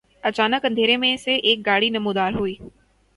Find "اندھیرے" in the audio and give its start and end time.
0.65-0.95